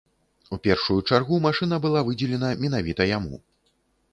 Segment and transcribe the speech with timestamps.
[0.55, 3.35] У першую чаргу машына была выдзелена менавіта яму.